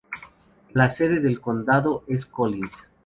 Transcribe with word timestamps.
La 0.73 0.89
sede 0.89 1.19
del 1.19 1.39
condado 1.39 2.05
es 2.07 2.25
Collins. 2.25 2.87